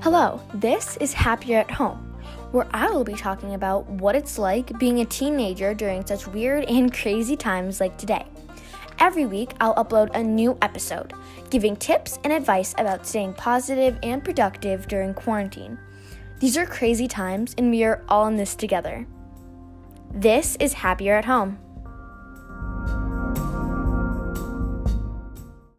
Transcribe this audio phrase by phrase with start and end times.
[0.00, 1.98] Hello, this is Happier at Home,
[2.52, 6.66] where I will be talking about what it's like being a teenager during such weird
[6.66, 8.24] and crazy times like today.
[9.00, 11.14] Every week, I'll upload a new episode,
[11.50, 15.76] giving tips and advice about staying positive and productive during quarantine.
[16.38, 19.04] These are crazy times, and we are all in this together.
[20.14, 21.58] This is Happier at Home.